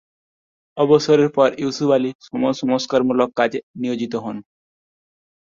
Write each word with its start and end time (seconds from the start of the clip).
অবসরের 0.77 1.29
পর 1.35 1.49
ইউসুফ 1.57 1.89
আলি 1.89 2.11
সমাজ 2.27 2.53
সংস্কারমূলক 2.61 3.29
কাজে 3.39 3.59
নিয়োজিত 3.81 4.13
হন। 4.23 4.37